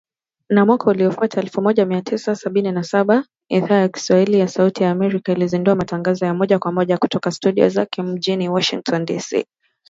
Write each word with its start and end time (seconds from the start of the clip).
Na 0.49 0.65
mwaka 0.65 0.89
uliofuata, 0.89 1.41
elfu 1.41 1.61
moja 1.61 1.85
mia 1.85 2.01
tisa 2.01 2.35
sitini 2.35 2.71
na 2.71 2.83
saba, 2.83 3.23
Idhaa 3.49 3.75
ya 3.75 3.89
Kiswahili 3.89 4.39
ya 4.39 4.47
Sauti 4.47 4.83
ya 4.83 4.91
Amerika 4.91 5.31
ilizindua 5.31 5.75
matangazo 5.75 6.25
ya 6.25 6.33
moja 6.33 6.59
kwa 6.59 6.71
moja 6.71 6.97
kutoka 6.97 7.31
studio 7.31 7.69
zake 7.69 8.01
mjini 8.03 8.49
Washington 8.49 9.05
DC 9.05 9.45